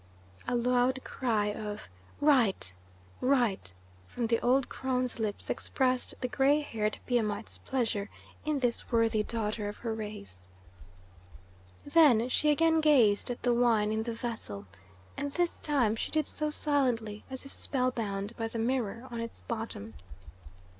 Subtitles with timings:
[0.47, 1.87] A loud cry of
[2.19, 2.73] "Right!
[3.21, 3.71] right!"
[4.07, 8.09] from the old crone's lips expressed the gray haired Biamite's pleasure
[8.43, 10.47] in this worthy daughter of her race.
[11.85, 14.65] Then she again gazed at the wine in the vessel,
[15.15, 19.41] and this time she did so silently, as if spellbound by the mirror on its
[19.41, 19.93] bottom.